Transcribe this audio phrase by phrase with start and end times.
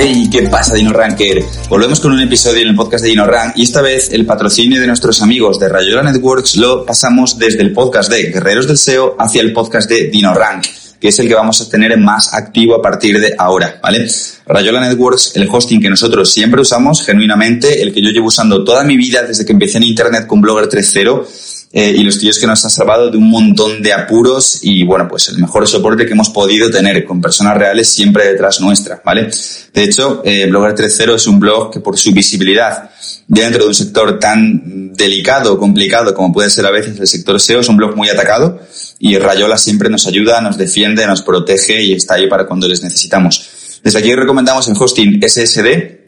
[0.00, 1.42] Hey, ¿qué pasa, Dino Ranker?
[1.68, 4.80] Volvemos con un episodio en el podcast de Dino Rank y esta vez el patrocinio
[4.80, 9.16] de nuestros amigos de Rayola Networks lo pasamos desde el podcast de Guerreros del SEO
[9.18, 10.66] hacia el podcast de Dino Rank,
[11.00, 14.06] que es el que vamos a tener más activo a partir de ahora, ¿vale?
[14.46, 18.84] Rayola Networks, el hosting que nosotros siempre usamos, genuinamente, el que yo llevo usando toda
[18.84, 22.46] mi vida desde que empecé en Internet con Blogger 3.0, eh, y los tíos que
[22.46, 26.12] nos han salvado de un montón de apuros y bueno, pues el mejor soporte que
[26.12, 29.28] hemos podido tener con personas reales siempre detrás nuestra, ¿vale?
[29.74, 32.90] De hecho, eh, Blogger 3.0 es un blog que por su visibilidad
[33.26, 37.60] dentro de un sector tan delicado, complicado como puede ser a veces el sector SEO,
[37.60, 38.60] es un blog muy atacado
[38.98, 42.82] y Rayola siempre nos ayuda, nos defiende, nos protege y está ahí para cuando les
[42.82, 43.80] necesitamos.
[43.84, 45.98] Desde aquí recomendamos el hosting SSD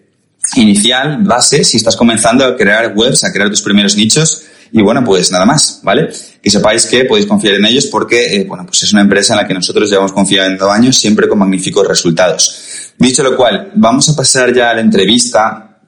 [0.57, 5.03] inicial, base, si estás comenzando a crear webs, a crear tus primeros nichos, y bueno,
[5.05, 6.09] pues nada más, ¿vale?
[6.41, 9.39] Que sepáis que podéis confiar en ellos porque, eh, bueno, pues es una empresa en
[9.39, 12.93] la que nosotros llevamos confiando años, siempre con magníficos resultados.
[12.99, 15.79] Dicho lo cual, vamos a pasar ya a la entrevista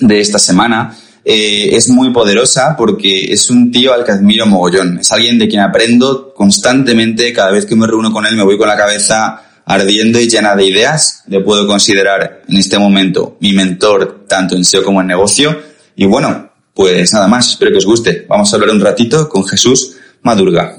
[0.00, 0.96] de esta semana.
[1.24, 4.98] Eh, es muy poderosa porque es un tío al que admiro mogollón.
[4.98, 7.32] Es alguien de quien aprendo constantemente.
[7.32, 10.54] Cada vez que me reúno con él me voy con la cabeza ardiendo y llena
[10.54, 11.24] de ideas.
[11.26, 15.60] Le puedo considerar en este momento mi mentor tanto en SEO como en negocio.
[15.96, 18.26] Y bueno, pues nada más, espero que os guste.
[18.28, 20.76] Vamos a hablar un ratito con Jesús Madurga.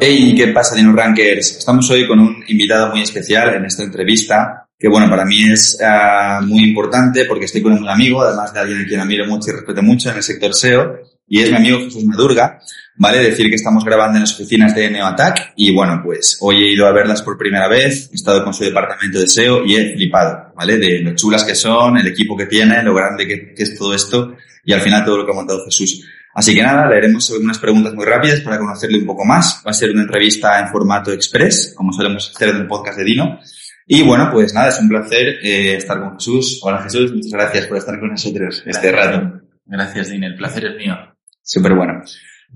[0.00, 1.58] Hey, ¿qué pasa, Dino Rankers?
[1.58, 5.78] Estamos hoy con un invitado muy especial en esta entrevista, que bueno, para mí es
[5.80, 9.50] uh, muy importante porque estoy con un amigo, además de alguien a quien admiro mucho
[9.50, 12.60] y respeto mucho en el sector SEO, y es mi amigo Jesús Madurga.
[12.96, 13.18] ¿Vale?
[13.18, 16.86] Decir que estamos grabando en las oficinas de Neoattack y bueno, pues hoy he ido
[16.86, 20.52] a verlas por primera vez, he estado con su departamento de SEO y he flipado,
[20.56, 20.78] ¿vale?
[20.78, 23.94] De lo chulas que son, el equipo que tiene, lo grande que, que es todo
[23.94, 26.04] esto y al final todo lo que ha montado Jesús.
[26.34, 29.62] Así que nada, le haremos unas preguntas muy rápidas para conocerle un poco más.
[29.64, 33.04] Va a ser una entrevista en formato express, como solemos hacer en el podcast de
[33.04, 33.38] Dino.
[33.86, 36.60] Y bueno, pues nada, es un placer eh, estar con Jesús.
[36.62, 39.42] Hola Jesús, muchas gracias por estar con nosotros este rato.
[39.66, 40.96] Gracias, Dino, el placer es mío.
[41.40, 42.02] Súper bueno.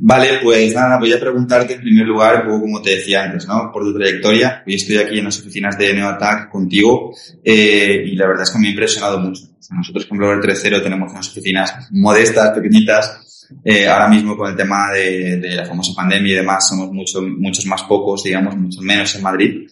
[0.01, 3.73] Vale, pues nada, voy a preguntarte en primer lugar, como te decía antes, ¿no?
[3.73, 4.63] Por tu trayectoria.
[4.65, 8.59] Hoy estoy aquí en las oficinas de NeoAttack contigo eh, y la verdad es que
[8.59, 9.43] me ha impresionado mucho.
[9.71, 13.47] Nosotros con Blogger 3.0 tenemos unas oficinas modestas, pequeñitas.
[13.65, 17.23] Eh, ahora mismo con el tema de, de, la famosa pandemia y demás somos mucho,
[17.23, 19.69] muchos más pocos, digamos, muchos menos en Madrid.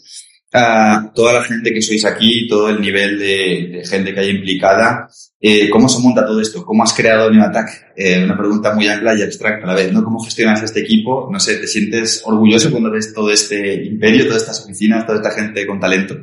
[0.54, 5.08] Uh, toda la gente que sois aquí, todo el nivel de, gente que hay implicada,
[5.40, 6.64] eh, ¿cómo se monta todo esto?
[6.64, 7.92] ¿Cómo has creado New Attack?
[7.96, 10.04] Eh, una pregunta muy amplia y abstracta a la vez, ¿no?
[10.04, 11.28] ¿Cómo gestionas este equipo?
[11.32, 15.32] No sé, ¿te sientes orgulloso cuando ves todo este imperio, todas estas oficinas, toda esta
[15.32, 16.16] gente con talento?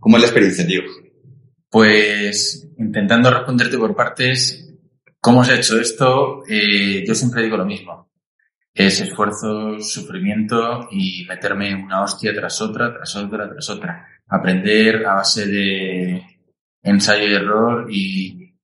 [0.00, 0.80] ¿Cómo es la experiencia, tío?
[1.68, 4.74] Pues intentando responderte por partes,
[5.20, 6.42] ¿cómo has hecho esto?
[6.48, 8.06] Eh, yo siempre digo lo mismo
[8.76, 14.06] es esfuerzo, sufrimiento y meterme una hostia tras otra, tras otra, tras otra.
[14.28, 16.22] Aprender a base de
[16.82, 18.54] ensayo y error y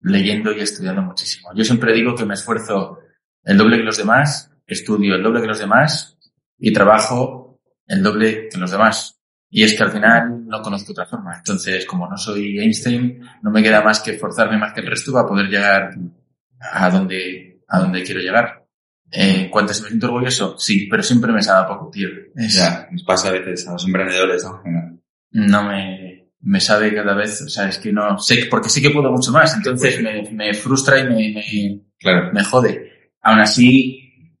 [0.00, 1.50] leyendo y estudiando muchísimo.
[1.54, 3.00] Yo siempre digo que me esfuerzo
[3.42, 6.16] el doble que los demás, estudio el doble que los demás
[6.58, 9.20] y trabajo el doble que los demás.
[9.50, 11.36] Y es que al final no conozco otra forma.
[11.36, 15.12] Entonces, como no soy Einstein, no me queda más que esforzarme más que el resto
[15.12, 15.90] para poder llegar
[16.58, 18.63] a donde a donde quiero llegar.
[19.16, 20.58] Eh, ¿Cuánto se me siento orgulloso?
[20.58, 22.08] Sí, pero siempre me sabe poco, tío.
[22.34, 24.60] Es, ya, nos pasa a veces a los emprendedores, ¿no?
[25.30, 28.90] No me, me sabe cada vez, o sea, es que no sé, porque sí que
[28.90, 32.32] puedo mucho más, entonces me, me frustra y me, me, claro.
[32.32, 33.12] me jode.
[33.22, 34.36] Aún así,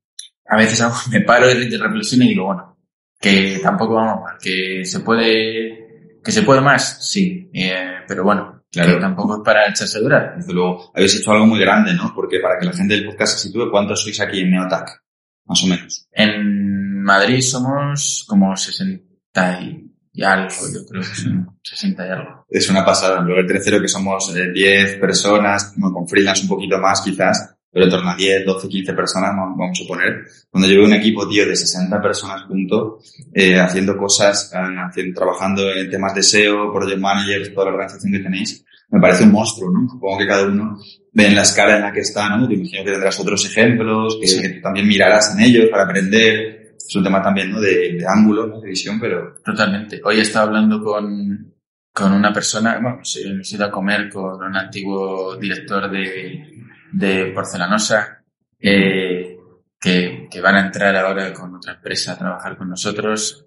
[0.46, 2.76] a veces me paro y reflexiono y digo, bueno,
[3.20, 8.63] que tampoco vamos mal, que se puede, que se puede más, sí, eh, pero bueno,
[8.74, 8.94] Claro.
[8.94, 10.34] Que tampoco es para echarse dura.
[10.36, 12.12] Desde luego, habéis hecho algo muy grande, ¿no?
[12.14, 15.02] Porque para que la gente del podcast se sitúe, ¿cuántos sois aquí en Neotac?
[15.46, 16.06] Más o menos.
[16.12, 22.46] En Madrid somos como 60 y y algo, yo creo que son 60 y algo.
[22.48, 23.20] Es una pasada.
[23.20, 27.90] Luego el tercero que somos 10 personas, con freelance un poquito más quizás, pero en
[27.90, 30.24] torno a 10, 12, 15 personas, vamos a poner.
[30.48, 35.72] Cuando yo veo un equipo, tío, de 60 personas juntos, eh, haciendo cosas, haciendo, trabajando
[35.72, 39.72] en temas de SEO, project managers, toda la organización que tenéis, me parece un monstruo,
[39.72, 39.88] ¿no?
[39.90, 40.78] Supongo que cada uno
[41.12, 42.46] ve en la escala en la que está, ¿no?
[42.46, 46.76] Te imagino que tendrás otros ejemplos, que, que también mirarás en ellos para aprender.
[46.76, 47.60] Es un tema también, ¿no?
[47.60, 48.60] De, de ángulo, ¿no?
[48.60, 49.34] De visión, pero...
[49.44, 50.00] Totalmente.
[50.04, 51.54] Hoy he estado hablando con,
[51.92, 56.53] con una persona, bueno, sí, me he ido a comer con un antiguo director de,
[56.94, 58.22] de Porcelanosa,
[58.60, 59.36] eh,
[59.80, 63.46] que, que van a entrar ahora con otra empresa a trabajar con nosotros.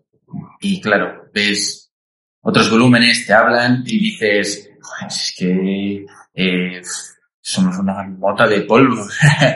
[0.59, 1.91] Y claro, ves
[2.41, 4.69] otros volúmenes, te hablan y dices,
[5.07, 6.81] es que eh,
[7.41, 9.05] somos una mota de polvo.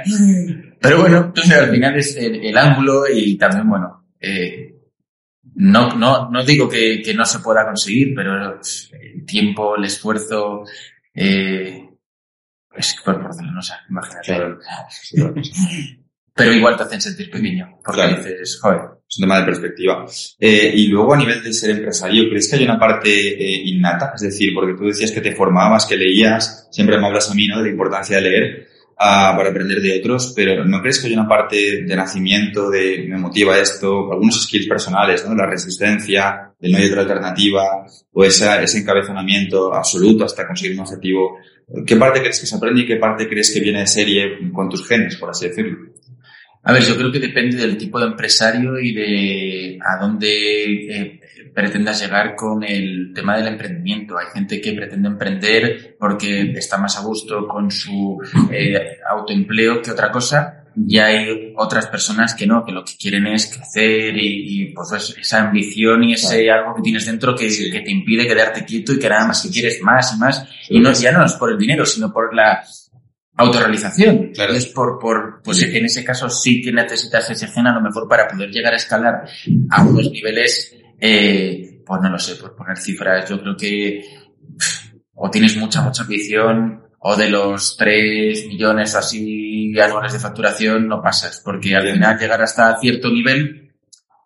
[0.81, 4.75] Pero bueno, al final es el, ángulo y también, bueno, eh,
[5.55, 10.63] no, no, no digo que, que, no se pueda conseguir, pero el tiempo, el esfuerzo,
[11.13, 11.90] eh,
[12.75, 13.19] es por
[13.61, 14.57] sé, imagínate.
[16.33, 20.05] pero igual te hacen sentir pequeño, porque dices, joder, es un tema de perspectiva.
[20.39, 24.13] Eh, y luego a nivel de ser empresario, ¿crees que hay una parte eh, innata?
[24.15, 27.47] Es decir, porque tú decías que te formabas, que leías, siempre me hablas a mí,
[27.47, 27.57] ¿no?
[27.57, 31.13] De la importancia de leer uh, para aprender de otros, pero ¿no crees que hay
[31.13, 35.35] una parte de nacimiento, de me motiva esto, algunos skills personales, ¿no?
[35.35, 40.85] La resistencia, el no hay otra alternativa, o esa, ese encabezonamiento absoluto hasta conseguir un
[40.85, 41.37] objetivo.
[41.85, 44.69] ¿Qué parte crees que se aprende y qué parte crees que viene de serie con
[44.69, 45.91] tus genes, por así decirlo?
[46.63, 50.29] A ver, yo creo que depende del tipo de empresario y de a dónde
[50.89, 51.19] eh,
[51.55, 54.17] pretendas llegar con el tema del emprendimiento.
[54.17, 58.21] Hay gente que pretende emprender porque está más a gusto con su
[58.51, 60.60] eh, autoempleo que otra cosa.
[60.75, 65.15] Y hay otras personas que no, que lo que quieren es crecer y, y pues
[65.19, 68.99] esa ambición y ese algo que tienes dentro que, que, te impide quedarte quieto y
[68.99, 70.47] que nada más que quieres más y más.
[70.69, 72.63] Y no, ya no es por el dinero, sino por la,
[73.41, 74.31] autorrealización.
[74.33, 74.53] Claro.
[74.53, 78.07] Es por, por, pues en ese caso sí que necesitas ese gen a lo mejor
[78.07, 79.23] para poder llegar a escalar
[79.69, 84.03] a unos niveles, eh, pues no lo sé, por poner cifras, yo creo que
[85.13, 89.40] o tienes mucha, mucha ambición o de los 3 millones así
[89.79, 93.73] anuales de facturación no pasas, porque al final llegar hasta cierto nivel,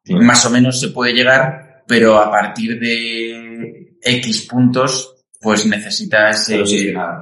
[0.10, 5.12] más o menos se puede llegar, pero a partir de X puntos
[5.46, 6.64] pues necesitas eh,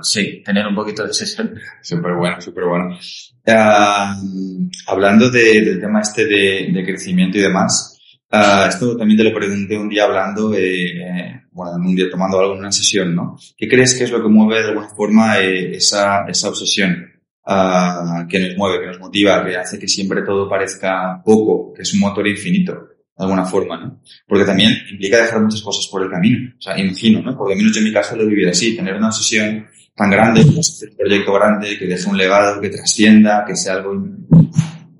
[0.01, 1.59] sí, tener un poquito de sesión.
[1.81, 2.97] Súper bueno, súper bueno.
[3.45, 7.99] Uh, hablando de, del tema este de, de crecimiento y demás,
[8.31, 12.53] uh, esto también te lo pregunté un día hablando, eh, bueno, un día tomando algo
[12.53, 13.37] en una sesión, ¿no?
[13.57, 17.12] ¿Qué crees que es lo que mueve de alguna forma eh, esa, esa obsesión?
[17.45, 21.81] Uh, que nos mueve, que nos motiva, que hace que siempre todo parezca poco, que
[21.81, 22.73] es un motor infinito
[23.17, 24.01] de alguna forma, ¿no?
[24.25, 26.53] Porque también implica dejar muchas cosas por el camino.
[26.57, 27.37] O sea, imagino, ¿no?
[27.37, 30.09] Porque al menos yo en mi caso lo he vivido así, tener una sesión tan
[30.09, 33.91] grande, un proyecto grande, que deje un legado, que trascienda, que sea algo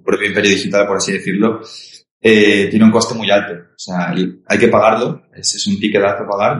[0.06, 1.62] propio imperio digital, por así decirlo,
[2.26, 3.54] eh, tiene un coste muy alto.
[3.76, 6.58] O sea, hay que pagarlo, ese es un ticket alto pagar,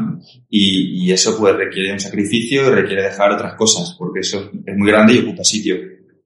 [0.50, 4.78] y, y eso pues requiere un sacrificio y requiere dejar otras cosas, porque eso es
[4.78, 5.78] muy grande y ocupa sitio.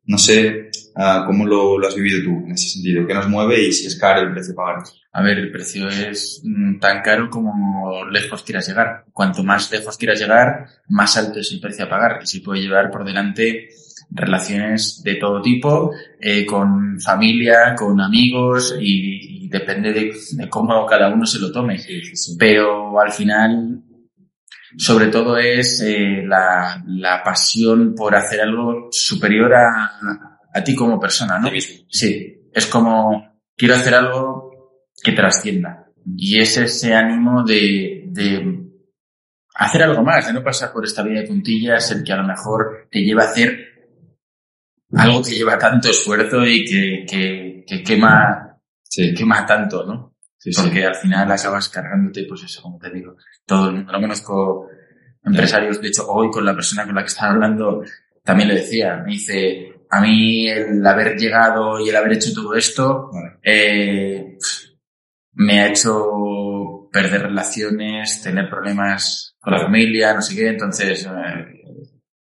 [0.05, 3.61] No sé uh, cómo lo, lo, has vivido tú en ese sentido, qué nos mueve
[3.61, 4.81] y si es caro el precio pagar.
[5.11, 9.03] A ver, el precio es mm, tan caro como lejos quieras llegar.
[9.11, 12.19] Cuanto más lejos quieras llegar, más alto es el precio a pagar.
[12.23, 13.67] Y si puede llevar por delante
[14.09, 20.85] relaciones de todo tipo, eh, con familia, con amigos y, y depende de, de, cómo
[20.85, 21.77] cada uno se lo tome.
[21.77, 22.35] Sí, sí, sí.
[22.39, 23.81] Pero al final,
[24.77, 29.99] sobre todo es eh, la, la, pasión por hacer algo superior a,
[30.53, 31.49] a ti como persona, ¿no?
[31.89, 35.85] Sí, es como quiero hacer algo que trascienda.
[36.15, 38.67] Y es ese ánimo de, de
[39.55, 42.23] hacer algo más, de no pasar por esta vida de puntillas, el que a lo
[42.23, 43.66] mejor te lleva a hacer
[44.93, 49.13] algo que lleva tanto esfuerzo y que, que, que quema, sí.
[49.13, 50.15] quema tanto, ¿no?
[50.37, 50.83] Sí, Porque sí.
[50.83, 53.15] al final acabas cargándote, pues eso, como te digo.
[53.45, 54.67] Todo el mundo, no conozco
[55.23, 57.83] empresarios, de hecho, hoy con la persona con la que estaba hablando,
[58.23, 62.55] también le decía, me dice, a mí el haber llegado y el haber hecho todo
[62.55, 63.37] esto, vale.
[63.43, 64.37] eh,
[65.33, 71.05] me ha hecho perder relaciones, tener problemas con la familia, no sé qué, entonces...
[71.05, 71.56] Eh...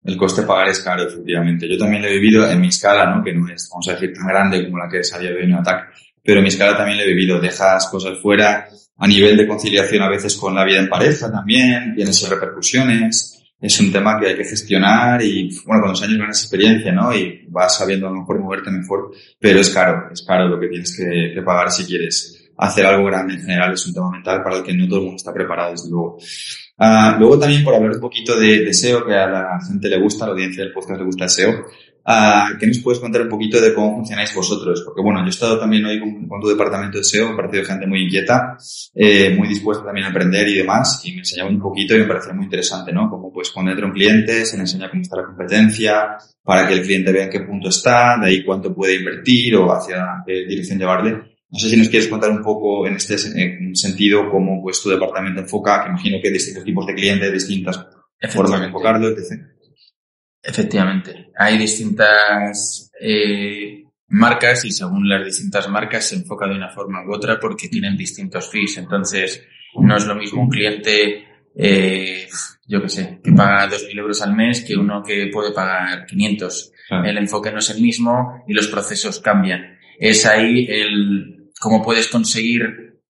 [0.04, 1.68] El coste pagar es caro, efectivamente.
[1.68, 3.23] Yo también lo he vivido en mi escala, ¿no?
[3.23, 5.37] Que no es, vamos a decir, tan grande como la que es a día de
[5.37, 5.56] hoy en
[6.25, 7.40] pero en mi escala también lo he vivido.
[7.40, 11.94] Dejas cosas fuera a nivel de conciliación a veces con la vida en pareja también,
[11.94, 13.38] tienes repercusiones.
[13.61, 17.14] Es un tema que hay que gestionar y, bueno, con los años ganas experiencia, ¿no?
[17.14, 20.66] Y vas sabiendo a lo mejor moverte mejor, pero es caro, es caro lo que
[20.66, 24.42] tienes que, que pagar si quieres hacer algo grande en general es un tema mental
[24.42, 26.18] para el que no todo el mundo está preparado, desde luego.
[26.85, 30.01] Ah, luego también por hablar un poquito de, de, SEO, que a la gente le
[30.01, 31.65] gusta, a la audiencia del podcast le gusta el SEO,
[32.05, 34.83] ah, ¿qué nos puedes contar un poquito de cómo funcionáis vosotros?
[34.85, 37.87] Porque bueno, yo he estado también hoy con, tu departamento de SEO, me ha gente
[37.87, 38.57] muy inquieta,
[38.97, 42.07] eh, muy dispuesta también a aprender y demás, y me enseñaba un poquito y me
[42.07, 43.09] parecía muy interesante, ¿no?
[43.09, 46.83] Cómo cuando entra un cliente, se le enseña cómo está la competencia, para que el
[46.83, 50.81] cliente vea en qué punto está, de ahí cuánto puede invertir o hacia qué dirección
[50.81, 51.32] llevarle.
[51.52, 55.42] No sé si nos quieres contar un poco en este sentido cómo pues, tu departamento
[55.42, 57.87] enfoca, que imagino que hay distintos tipos de clientes, distintas
[58.30, 59.38] formas de enfocarlo, etc.
[60.42, 61.30] Efectivamente.
[61.37, 67.12] Hay distintas eh, marcas y según las distintas marcas se enfoca de una forma u
[67.12, 68.78] otra porque tienen distintos fees.
[68.78, 71.23] Entonces, no es lo mismo un cliente,
[71.54, 72.28] eh,
[72.66, 76.73] yo qué sé, que paga 2.000 euros al mes que uno que puede pagar 500.
[77.04, 79.78] El enfoque no es el mismo y los procesos cambian.
[79.99, 83.00] Es ahí el, cómo puedes conseguir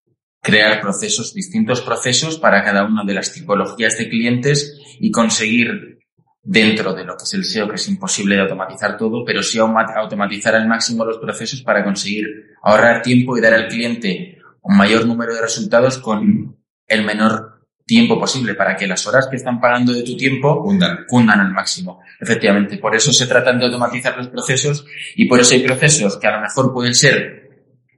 [0.42, 6.00] crear procesos, distintos procesos para cada una de las tipologías de clientes y conseguir
[6.42, 9.59] dentro de lo que es el SEO, que es imposible de automatizar todo, pero sí
[9.59, 12.26] automatizar al máximo los procesos para conseguir
[12.62, 18.21] ahorrar tiempo y dar al cliente un mayor número de resultados con el menor tiempo
[18.21, 22.00] posible para que las horas que están pagando de tu tiempo cundan, al máximo.
[22.21, 24.85] Efectivamente, por eso se tratan de automatizar los procesos
[25.16, 27.41] y por eso hay procesos que a lo mejor pueden ser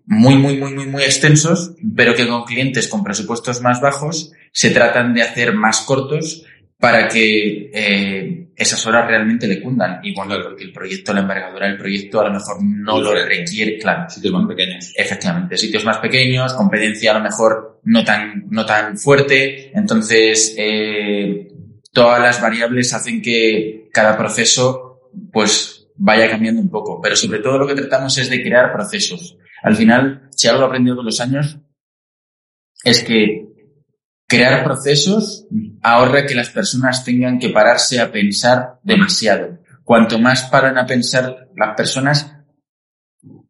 [0.06, 4.70] muy, muy, muy, muy, muy extensos, pero que con clientes con presupuestos más bajos se
[4.70, 6.44] tratan de hacer más cortos
[6.78, 10.00] para que eh, esas horas realmente le cundan.
[10.02, 13.78] Y bueno, porque el proyecto, la envergadura del proyecto a lo mejor no lo requiere,
[13.78, 14.10] claro.
[14.10, 14.92] Sitios más pequeños.
[14.94, 19.70] Efectivamente, sitios más pequeños, competencia a lo mejor no tan, no tan fuerte.
[19.74, 21.48] Entonces, eh,
[21.92, 27.00] todas las variables hacen que cada proceso, pues, vaya cambiando un poco.
[27.00, 30.66] Pero sobre todo lo que tratamos es de crear procesos al final, si algo he
[30.66, 31.58] aprendido con los años,
[32.84, 33.46] es que
[34.28, 35.46] crear procesos
[35.80, 39.58] ahorra que las personas tengan que pararse a pensar demasiado.
[39.82, 42.36] Cuanto más paran a pensar las personas,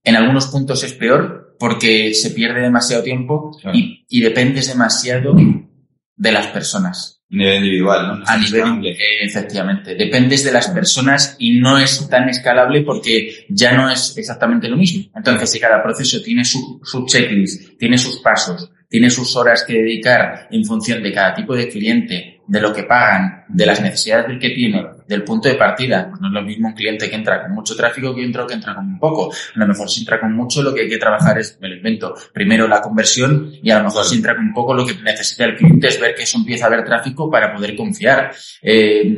[0.05, 6.33] en algunos puntos es peor porque se pierde demasiado tiempo y, y dependes demasiado de
[6.33, 8.25] las personas nivel individual, ¿no?
[8.27, 9.95] a nivel, eh, efectivamente.
[9.95, 14.77] Dependes de las personas y no es tan escalable porque ya no es exactamente lo
[14.77, 15.11] mismo.
[15.15, 19.75] Entonces, si cada proceso tiene su, su checklist, tiene sus pasos, tiene sus horas que
[19.75, 24.29] dedicar en función de cada tipo de cliente, de lo que pagan, de las necesidades
[24.29, 26.09] del que tiene, del punto de partida.
[26.09, 28.55] Pues no es lo mismo un cliente que entra con mucho tráfico que otro que
[28.55, 29.33] entra con un poco.
[29.33, 31.77] A lo mejor si entra con mucho lo que hay que trabajar es, me lo
[31.77, 34.95] invento, primero la conversión y a lo mejor si entra con un poco lo que
[34.95, 38.33] necesita el cliente es ver que eso empieza a haber tráfico para poder confiar.
[38.63, 39.17] Eh,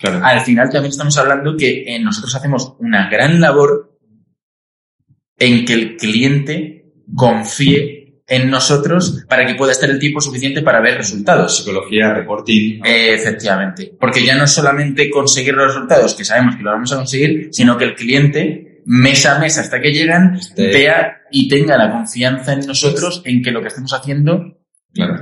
[0.00, 3.98] Al final también estamos hablando que eh, nosotros hacemos una gran labor
[5.38, 7.97] en que el cliente confíe
[8.28, 11.56] en nosotros para que pueda estar el tiempo suficiente para ver resultados.
[11.58, 12.80] Psicología, reporting.
[12.84, 13.94] efectivamente.
[13.98, 17.48] Porque ya no es solamente conseguir los resultados, que sabemos que lo vamos a conseguir,
[17.52, 21.90] sino que el cliente, mes a mes hasta que llegan, este- vea y tenga la
[21.90, 24.54] confianza en nosotros en que lo que estamos haciendo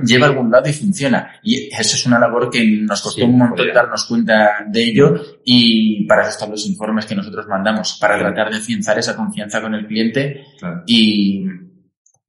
[0.05, 1.39] lleva a algún lado y funciona.
[1.43, 6.05] Y eso es una labor que nos costó un montón darnos cuenta de ello y
[6.07, 9.75] para eso están los informes que nosotros mandamos, para tratar de afianzar esa confianza con
[9.75, 10.45] el cliente
[10.87, 11.43] y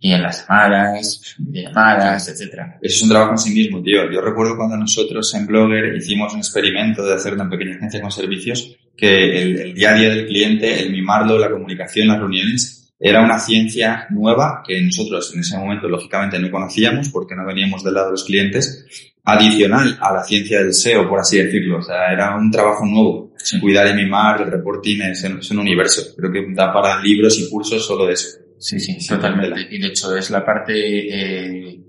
[0.00, 2.78] y en las llamadas, llamadas, etcétera.
[2.80, 4.10] Eso es un trabajo en sí mismo, tío.
[4.10, 8.12] Yo recuerdo cuando nosotros en Blogger hicimos un experimento de hacer una pequeña agencia con
[8.12, 13.22] servicios que el, día a día del cliente, el mimarlo, la comunicación, las reuniones, era
[13.22, 17.94] una ciencia nueva que nosotros en ese momento lógicamente no conocíamos porque no veníamos del
[17.94, 18.86] lado de los clientes,
[19.24, 21.78] adicional a la ciencia del SEO, por así decirlo.
[21.78, 23.34] O sea, era un trabajo nuevo.
[23.60, 26.14] Cuidar y mimar, el reporting es, es un universo.
[26.16, 28.47] Creo que da para libros y cursos solo de eso.
[28.58, 29.66] Sí, sí, totalmente.
[29.70, 31.80] Y de hecho es la parte eh,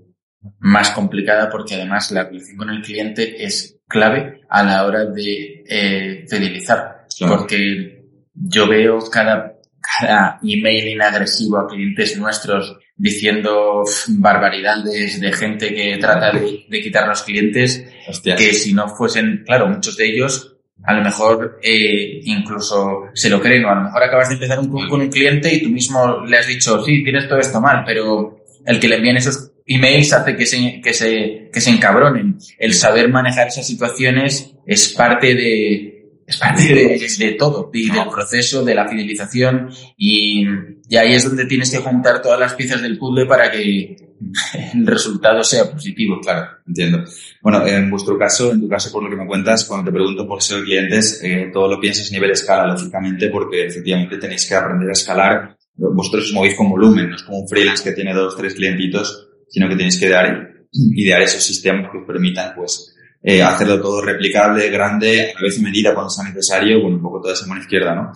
[0.60, 5.64] más complicada porque además la relación con el cliente es clave a la hora de
[5.68, 7.06] eh, fidelizar.
[7.28, 15.98] Porque yo veo cada, cada email agresivo a clientes nuestros diciendo barbaridades de gente que
[15.98, 17.84] trata de, de quitar los clientes,
[18.22, 23.40] que si no fuesen, claro, muchos de ellos a lo mejor eh, incluso se lo
[23.40, 26.24] creen, o a lo mejor acabas de empezar un, con un cliente y tú mismo
[26.26, 30.12] le has dicho, sí, tienes todo esto mal, pero el que le envíen esos emails
[30.12, 32.38] hace que se, que se, que se encabronen.
[32.58, 35.99] El saber manejar esas situaciones es parte de,
[36.30, 40.46] es parte de, todo, y del proceso, de la fidelización, y,
[40.88, 43.96] y, ahí es donde tienes que juntar todas las piezas del puzzle para que
[44.74, 46.20] el resultado sea positivo.
[46.20, 47.04] Claro, entiendo.
[47.42, 50.26] Bueno, en vuestro caso, en tu caso, por lo que me cuentas, cuando te pregunto
[50.26, 54.54] por ser clientes, eh, todo lo piensas a nivel escala, lógicamente, porque efectivamente tenéis que
[54.54, 58.12] aprender a escalar vosotros os movéis con volumen, no es como un freelance que tiene
[58.12, 62.94] dos, tres clientitos, sino que tenéis que dar, idear esos sistemas que os permitan, pues,
[63.22, 67.20] eh, hacerlo todo replicable, grande, a la vez medida cuando sea necesario, bueno, un poco
[67.20, 68.12] toda esa mano izquierda, ¿no?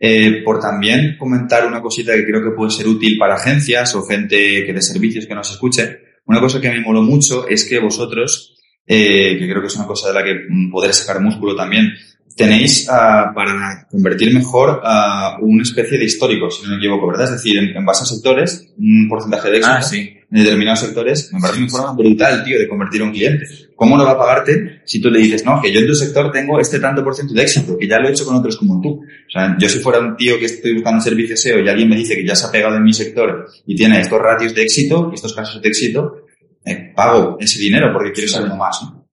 [0.00, 4.02] Eh, por también comentar una cosita que creo que puede ser útil para agencias o
[4.04, 5.98] gente que de servicios que nos escuche.
[6.26, 9.86] Una cosa que me moló mucho es que vosotros, eh, que creo que es una
[9.86, 11.92] cosa de la que mm, poder sacar músculo también,
[12.36, 17.24] tenéis uh, para convertir mejor uh, una especie de histórico, si no me equivoco, ¿verdad?
[17.24, 20.16] Es decir, en, en base a sectores, un porcentaje de éxito Ah, sí.
[20.30, 23.44] en determinados sectores, me parece una forma brutal, tío, de convertir a un cliente.
[23.78, 26.32] ¿Cómo no va a pagarte si tú le dices, no, que yo en tu sector
[26.32, 28.80] tengo este tanto por ciento de éxito, que ya lo he hecho con otros como
[28.80, 29.02] tú?
[29.04, 31.94] O sea, yo si fuera un tío que estoy buscando servicio SEO y alguien me
[31.94, 35.12] dice que ya se ha pegado en mi sector y tiene estos ratios de éxito,
[35.14, 36.24] estos casos de éxito,
[36.64, 39.06] eh, pago ese dinero porque quiero saber más, ¿no?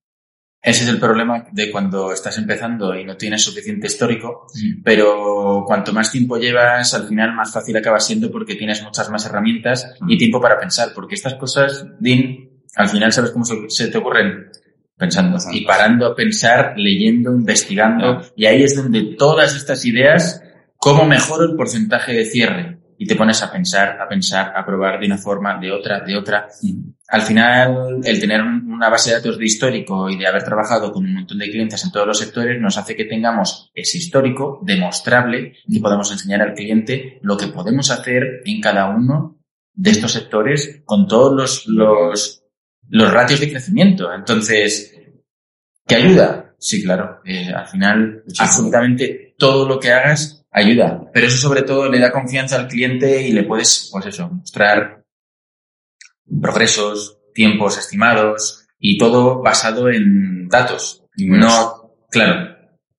[0.64, 4.48] Ese es el problema de cuando estás empezando y no tienes suficiente histórico,
[4.84, 9.28] pero cuanto más tiempo llevas, al final más fácil acaba siendo porque tienes muchas más
[9.28, 12.45] herramientas y tiempo para pensar, porque estas cosas, Dean,
[12.76, 14.50] al final sabes cómo se, se te ocurren
[14.98, 20.42] pensando y parando a pensar, leyendo, investigando, y ahí es donde todas estas ideas,
[20.78, 25.00] cómo mejoro el porcentaje de cierre, y te pones a pensar, a pensar, a probar
[25.00, 26.48] de una forma, de otra, de otra.
[27.10, 31.04] Al final, el tener una base de datos de histórico y de haber trabajado con
[31.04, 35.54] un montón de clientes en todos los sectores nos hace que tengamos ese histórico demostrable
[35.68, 39.38] y podamos enseñar al cliente lo que podemos hacer en cada uno
[39.74, 42.45] de estos sectores con todos los, los,
[42.90, 44.14] los ratios de crecimiento.
[44.14, 44.96] Entonces,
[45.88, 46.56] ¿qué ayuda?
[46.58, 47.22] Sí, claro.
[47.26, 51.10] Eh, al final, absolutamente todo lo que hagas ayuda.
[51.14, 55.04] Pero eso sobre todo le da confianza al cliente y le puedes, pues eso, mostrar
[56.42, 61.04] progresos, tiempos estimados y todo basado en datos.
[61.18, 62.56] No, claro.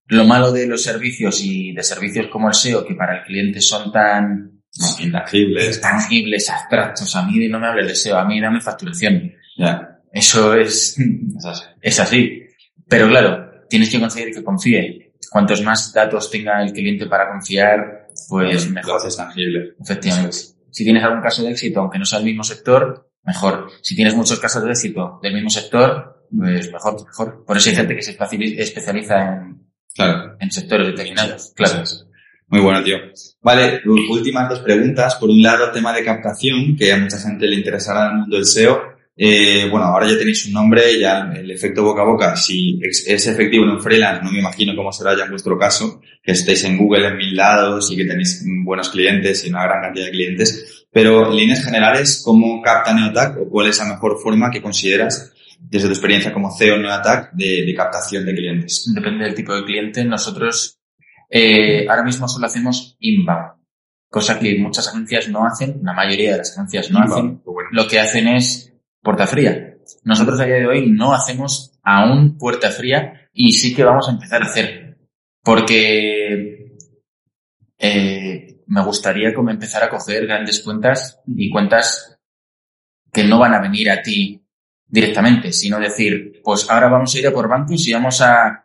[0.09, 3.61] Lo malo de los servicios y de servicios como el SEO, que para el cliente
[3.61, 4.63] son tan
[5.01, 7.17] intangibles, tangibles, abstractos.
[7.17, 9.33] A mí no me hables de SEO, a mí dame facturación.
[9.57, 10.01] Ya.
[10.13, 10.97] Eso es,
[11.39, 11.65] Es así.
[11.83, 12.43] es así.
[12.89, 15.13] Pero claro, tienes que conseguir que confíe.
[15.31, 18.97] Cuantos más datos tenga el cliente para confiar, pues mejor.
[18.97, 19.75] haces tangible.
[19.81, 20.37] Efectivamente.
[20.71, 23.69] Si tienes algún caso de éxito, aunque no sea el mismo sector, mejor.
[23.83, 27.45] Si tienes muchos casos de éxito del mismo sector, pues mejor, mejor.
[27.45, 30.37] Por eso hay gente que se especiali- especializa en, Claro.
[30.39, 31.53] en sectores determinados.
[31.57, 31.83] Claro.
[31.83, 32.07] Es.
[32.49, 32.99] Muy bueno, tío.
[33.41, 35.17] Vale, últimas dos preguntas.
[35.17, 38.37] Por un lado, tema de captación, que a mucha gente le interesará en el mundo
[38.37, 38.81] del SEO.
[39.19, 43.27] Eh, bueno, ahora ya tenéis un nombre, ya el efecto boca a boca, si es,
[43.27, 46.65] efectivo en un freelance, no me imagino cómo será ya en vuestro caso, que estéis
[46.65, 50.11] en Google en mil lados y que tenéis buenos clientes y una gran cantidad de
[50.11, 50.87] clientes.
[50.93, 55.33] Pero en líneas generales, ¿cómo capta Neotac o cuál es la mejor forma que consideras
[55.59, 58.93] desde tu experiencia como CEO en Neotac de, de captación de clientes?
[58.95, 60.05] Depende del tipo de cliente.
[60.05, 60.79] Nosotros
[61.31, 63.53] eh, ahora mismo solo hacemos inbound,
[64.09, 67.39] cosa que muchas agencias no hacen, la mayoría de las agencias no hacen.
[67.39, 67.71] Pues bueno.
[67.73, 68.76] Lo que hacen es
[69.07, 69.77] puerta fría.
[70.03, 74.13] Nosotros a día de hoy no hacemos aún puerta fría y sí que vamos a
[74.13, 74.99] empezar a hacer.
[75.45, 76.77] Porque
[77.79, 82.19] eh, me gustaría como empezar a coger grandes cuentas y cuentas
[83.13, 84.45] que no van a venir a ti
[84.89, 88.65] directamente, sino decir, pues ahora vamos a ir a por bancos y vamos a,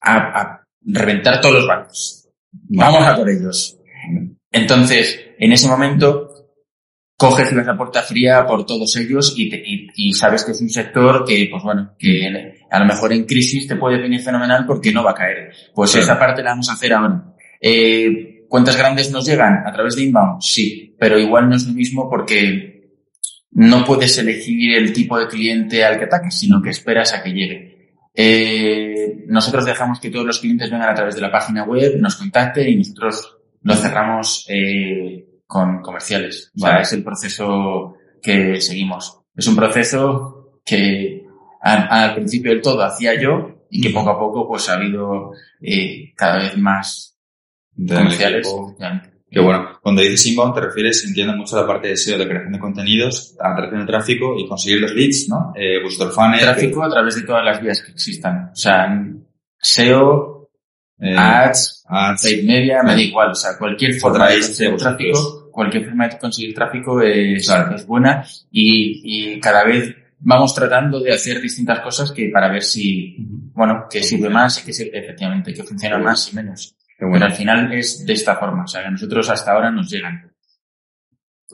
[0.00, 2.28] a, a reventar todos los bancos.
[2.50, 3.78] Vamos a por ellos.
[4.50, 6.35] Entonces, en ese momento,
[7.16, 10.68] coges la puerta fría por todos ellos y, te- y, y sabes que es un
[10.68, 14.92] sector que, pues bueno, que a lo mejor en crisis te puede venir fenomenal porque
[14.92, 15.50] no va a caer.
[15.74, 16.04] Pues Claro.
[16.04, 17.24] esa parte la vamos a hacer ahora.
[17.60, 19.66] Eh, ¿Cuántas grandes nos llegan?
[19.66, 20.40] ¿A través de inbound?
[20.42, 22.92] Sí, pero igual no es lo mismo porque
[23.52, 27.30] no puedes elegir el tipo de cliente al que ataques, sino que esperas a que
[27.30, 27.76] llegue.
[28.14, 32.16] Eh, nosotros dejamos que todos los clientes vengan a través de la página web, nos
[32.16, 36.52] contacten y nosotros lo cerramos eh, con comerciales.
[36.56, 39.20] O sea, es el proceso que seguimos.
[39.34, 41.24] Es un proceso que
[41.60, 46.12] al principio del todo hacía yo y que poco a poco pues ha habido eh,
[46.14, 47.18] cada vez más
[47.76, 48.48] comerciales.
[49.28, 52.28] Que bueno, cuando dices inbound te refieres, entiendo mucho a la parte de SEO, de
[52.28, 55.52] creación de contenidos, atracción de tráfico y conseguir los leads, ¿no?
[55.56, 56.40] Eh, vuestro funnel.
[56.40, 58.50] Tráfico a través de todas las vías que existan.
[58.52, 58.88] O sea,
[59.58, 60.35] SEO,
[61.00, 63.30] eh, ads, ads, paid media, me da igual.
[63.30, 67.74] O sea, cualquier forma de conseguir tráfico, cualquier forma de conseguir tráfico es, Claro.
[67.76, 72.62] es buena y, y cada vez vamos tratando de hacer distintas cosas que para ver
[72.62, 73.16] si,
[73.52, 76.74] bueno, que sirve más y que sirve, efectivamente, que funciona más y menos.
[76.98, 78.64] Bueno, Pero al final es de esta forma.
[78.64, 80.32] O sea, que a nosotros hasta ahora nos llegan.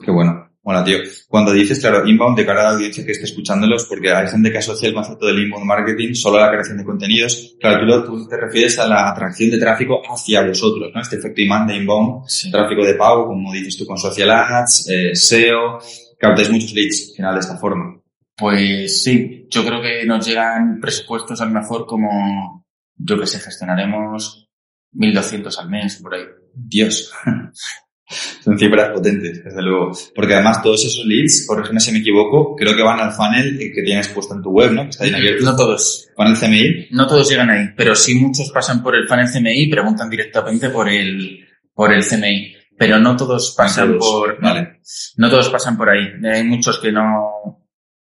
[0.01, 0.42] qué bueno.
[0.63, 0.97] Bueno, tío,
[1.27, 4.49] cuando dices, claro, inbound de cara a la audiencia que esté escuchándolos, porque hay gente
[4.49, 7.57] que asocia el concepto del inbound marketing solo a la creación de contenidos.
[7.59, 11.01] Claro, tú, te refieres a la atracción de tráfico hacia vosotros, ¿no?
[11.01, 12.49] Este efecto imán de inbound, Sí.
[12.49, 15.79] tráfico de pago, como dices tú, con social ads, eh, SEO,
[16.17, 17.99] captáis muchos leads, al final, de esta forma.
[18.37, 23.39] Pues sí, yo creo que nos llegan presupuestos a lo mejor como, yo que sé,
[23.41, 24.49] gestionaremos
[24.93, 26.23] 1.200 al mes, por ahí.
[26.55, 27.11] Dios.
[28.43, 29.91] Son cifras potentes, desde luego.
[30.15, 33.81] Porque además todos esos leads, corrígeme si me equivoco, creo que van al funnel que
[33.83, 34.83] tienes puesto en tu web, ¿no?
[34.83, 35.45] Que está ahí abierto.
[35.45, 36.09] No todos.
[36.15, 36.87] Funnel CMI.
[36.91, 40.69] No todos llegan ahí, pero sí muchos pasan por el funnel CMI y preguntan directamente
[40.69, 42.55] por el, por el CMI.
[42.77, 44.79] Pero no todos pasan Todos, por, Vale.
[45.17, 46.07] no todos pasan por ahí.
[46.25, 47.63] Hay muchos que no,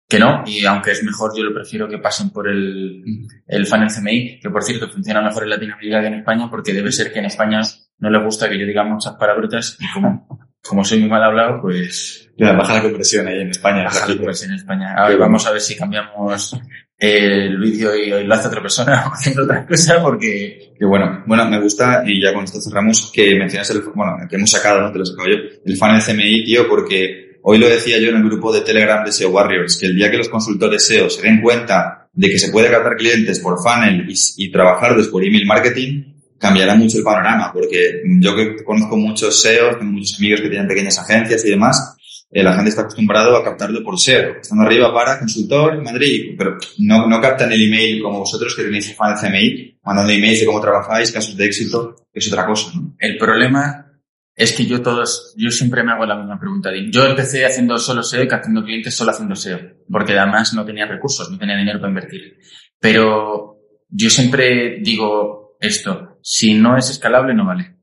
[0.07, 3.01] que no, y aunque es mejor, yo lo prefiero que pasen por el,
[3.47, 6.91] el funnel CMI, que por cierto funciona mejor en Latinoamérica que en España, porque debe
[6.91, 7.61] ser que en España
[8.01, 10.27] no le gusta que yo diga muchas palabrotas y como,
[10.61, 13.85] como soy muy mal hablado, pues Ya, baja la conversión ahí en España.
[13.85, 14.93] baja la conversión en España.
[14.97, 16.59] A ver, vamos a ver si cambiamos
[16.97, 21.45] el vídeo y lo hace otra persona o haciendo otra cosa, porque Que bueno, bueno,
[21.49, 24.91] me gusta, y ya con esto cerramos, que mencionas el, bueno, que hemos sacado, ¿no?
[24.91, 25.35] Te lo he sacado yo,
[25.65, 29.11] el funnel CMI, tío, porque hoy lo decía yo en el grupo de Telegram de
[29.11, 32.51] SEO Warriors, que el día que los consultores SEO se den cuenta de que se
[32.51, 36.03] puede captar clientes por funnel y, y trabajarlos por email marketing,
[36.41, 40.67] cambiará mucho el panorama, porque yo que conozco muchos SEOs, tengo muchos amigos que tienen
[40.67, 41.95] pequeñas agencias y demás,
[42.31, 46.33] eh, la gente está acostumbrado a captarlo por SEO, estando arriba para consultor en Madrid,
[46.35, 50.39] pero no, no captan el email como vosotros que tenéis el funnel CMI, mandando emails
[50.39, 52.95] de cómo trabajáis, casos de éxito, que es otra cosa, ¿no?
[52.99, 53.87] el problema
[54.33, 56.71] es que yo todos, yo siempre me hago la misma pregunta.
[56.89, 60.87] Yo empecé haciendo solo SEO y captando clientes solo haciendo SEO, porque además no tenía
[60.87, 62.37] recursos, no tenía dinero para invertir.
[62.79, 67.77] Pero yo siempre digo esto, si no es escalable no vale.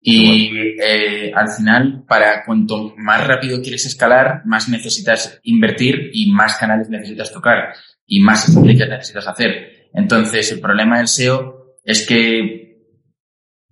[0.00, 6.56] Y eh, al final, para cuanto más rápido quieres escalar, más necesitas invertir y más
[6.58, 7.74] canales necesitas tocar
[8.06, 9.88] y más estrategias necesitas hacer.
[9.94, 12.78] Entonces, el problema del SEO es que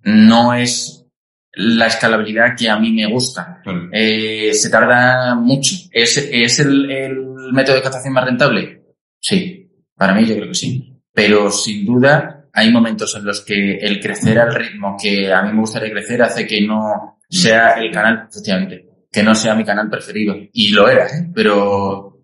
[0.01, 1.05] no es
[1.53, 3.61] la escalabilidad que a mí me gusta.
[3.91, 5.75] Eh, se tarda mucho.
[5.91, 8.81] ¿Es, es el, el método de captación más rentable?
[9.19, 10.99] Sí, para mí yo creo que sí.
[11.13, 15.51] Pero sin duda hay momentos en los que el crecer al ritmo que a mí
[15.53, 19.89] me gustaría crecer hace que no sea el canal, efectivamente, que no sea mi canal
[19.89, 20.35] preferido.
[20.53, 21.31] Y lo era, ¿eh?
[21.33, 22.21] pero,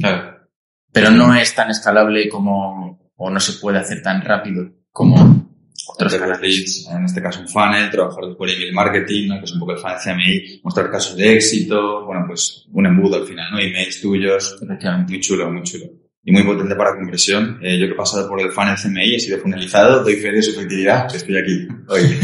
[0.00, 0.48] Claro.
[0.92, 5.46] pero no es tan escalable como, o no se puede hacer tan rápido como
[5.90, 6.88] otros canales.
[6.90, 9.38] en este caso un funnel, trabajar por email marketing, ¿no?
[9.38, 13.16] que es un poco el funnel CMI, mostrar casos de éxito, bueno, pues un embudo
[13.16, 13.58] al final, ¿no?
[13.58, 15.12] Emails tuyos, Efectivamente.
[15.12, 15.86] muy chulo, muy chulo.
[16.28, 17.58] Y muy potente para conversión.
[17.62, 20.42] Eh, yo que he pasado por el funnel CMI, he sido funnelizado, doy fe de
[20.42, 22.02] su efectividad, estoy aquí hoy.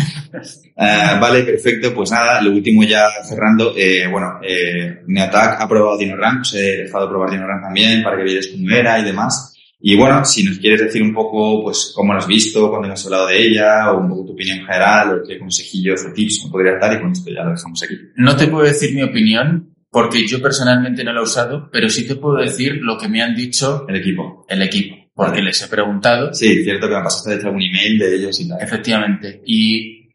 [0.77, 1.95] Eh, vale, perfecto.
[1.95, 3.73] Pues nada, lo último ya cerrando.
[3.77, 8.25] Eh, bueno, eh, Neotac ha probado DinoRank, os he dejado probar DinoRank también para que
[8.25, 9.57] veáis cómo era y demás.
[9.81, 13.05] Y bueno, si nos quieres decir un poco, pues, cómo lo has visto, cuándo has
[13.05, 16.51] hablado de ella, o un poco tu opinión general, o qué consejillos o tips me
[16.51, 17.95] podrías dar, y con esto ya lo dejamos aquí.
[18.17, 22.05] No te puedo decir mi opinión porque yo personalmente no lo he usado, pero sí
[22.07, 24.45] te puedo decir lo que me han dicho El equipo.
[24.49, 27.97] el equipo, porque les he preguntado Sí, cierto que me pasaste de hecho algún email
[27.99, 28.61] de ellos y tal.
[28.61, 29.41] Efectivamente.
[29.47, 30.11] Y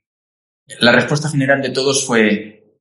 [0.81, 2.75] la respuesta general de todos fue,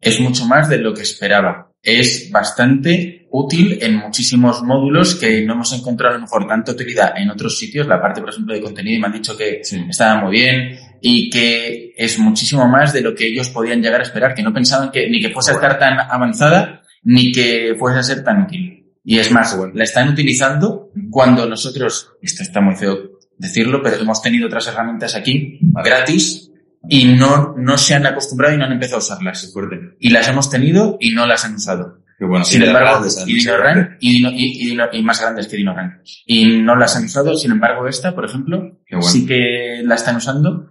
[0.00, 1.72] es mucho más de lo que esperaba.
[1.82, 7.14] Es bastante útil en muchísimos módulos que no hemos encontrado a lo mejor tanta utilidad
[7.16, 9.82] en otros sitios, la parte, por ejemplo, de contenido, y me han dicho que Sí.
[9.88, 14.04] estaba muy bien y que es muchísimo más de lo que ellos podían llegar a
[14.04, 17.98] esperar, que no pensaban que ni que fuese a estar tan avanzada ni que fuese
[17.98, 18.86] a ser tan útil.
[19.04, 19.72] Y es más, Bueno.
[19.74, 25.14] la están utilizando cuando nosotros, esto está muy feo decirlo, pero hemos tenido otras herramientas
[25.16, 26.50] aquí gratis
[26.88, 29.50] y no, no se han acostumbrado y no han empezado a usarlas.
[29.52, 29.96] fuerte.
[29.98, 31.98] Y las hemos tenido y no las han usado.
[32.18, 32.44] Qué bueno.
[32.44, 36.02] Sin embargo, y y, más grandes que DinoRank.
[36.26, 39.02] Y no las han usado, sin embargo, esta, por ejemplo, bueno.
[39.02, 40.70] sí que la están usando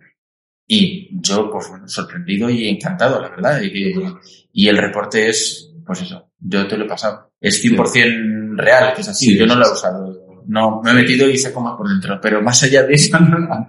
[0.74, 3.62] y yo, pues bueno, sorprendido y encantado, la verdad.
[3.62, 3.94] Y,
[4.54, 7.32] y el reporte es, pues eso, yo te lo he pasado.
[7.42, 9.26] Es 100% real, que es así.
[9.28, 10.18] Sí, yo no lo he usado.
[10.48, 12.20] No, me he metido y sé cómo es por dentro.
[12.22, 13.68] Pero más allá de eso, no.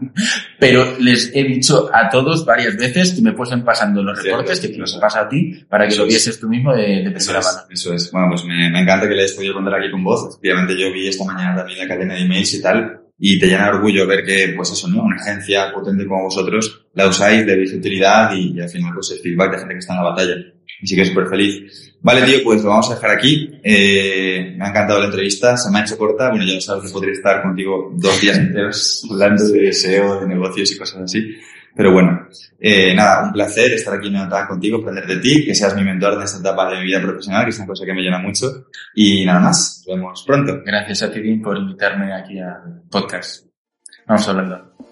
[0.60, 4.68] Pero les he dicho a todos varias veces que me fuesen pasando los reportes, sí,
[4.68, 6.14] que te los pasa a ti, para que Eso lo es.
[6.14, 7.66] vieses tú mismo de, de Eso primera es, mano.
[7.70, 8.12] eso es.
[8.12, 10.28] Bueno, pues me, me encanta que le hayas podido contar aquí con voz.
[10.30, 13.66] Efectivamente, yo vi esta mañana también la cadena de emails y tal, y te llena
[13.66, 15.04] de orgullo ver que, pues eso, ¿no?
[15.04, 19.12] Una agencia potente como vosotros la usáis, le veis utilidad y, y al final, pues
[19.12, 20.34] el feedback de gente que está en la batalla.
[20.82, 21.94] Así que súper feliz.
[22.00, 23.48] Vale, tío, pues lo vamos a dejar aquí.
[23.62, 26.30] Eh, me ha encantado la entrevista, se me ha hecho corta.
[26.30, 30.72] Bueno, ya lo sabes podría estar contigo dos días enteros hablando de deseo, de negocios
[30.72, 31.24] y cosas así.
[31.74, 32.28] Pero bueno,
[32.60, 35.82] eh, nada, un placer estar aquí en una contigo, aprender de ti, que seas mi
[35.82, 38.18] mentor en esta etapa de mi vida profesional, que es una cosa que me llena
[38.18, 38.66] mucho.
[38.94, 40.60] Y nada más, nos vemos pronto.
[40.64, 43.46] Gracias a ti, por invitarme aquí al podcast.
[44.06, 44.91] Vamos hablando.